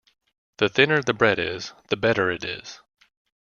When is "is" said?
1.37-1.73, 2.43-2.81